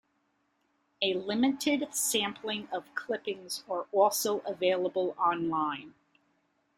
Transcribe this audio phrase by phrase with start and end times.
[1.03, 5.93] A limited sampling of clippings are also available online.